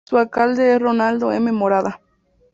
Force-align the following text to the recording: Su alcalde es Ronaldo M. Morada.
Su 0.09 0.17
alcalde 0.17 0.73
es 0.73 0.81
Ronaldo 0.81 1.31
M. 1.31 1.51
Morada. 1.51 2.01